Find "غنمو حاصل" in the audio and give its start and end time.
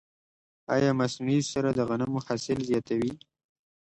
1.89-2.59